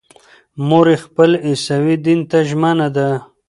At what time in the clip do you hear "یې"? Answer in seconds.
0.93-0.97